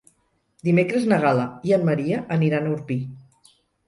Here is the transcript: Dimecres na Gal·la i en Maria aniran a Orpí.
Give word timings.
Dimecres 0.69 1.03
na 1.11 1.19
Gal·la 1.25 1.43
i 1.71 1.73
en 1.77 1.85
Maria 1.89 2.21
aniran 2.37 2.71
a 2.71 2.73
Orpí. 2.77 2.99